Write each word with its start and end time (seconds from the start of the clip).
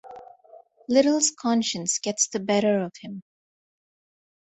Little's 0.89 1.29
conscience 1.29 1.99
gets 1.99 2.27
the 2.27 2.39
better 2.39 2.83
of 2.83 2.91
him. 3.01 3.21